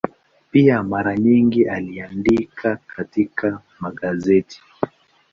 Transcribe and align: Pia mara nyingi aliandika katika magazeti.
Pia 0.51 0.83
mara 0.83 1.17
nyingi 1.17 1.65
aliandika 1.65 2.75
katika 2.75 3.61
magazeti. 3.79 4.61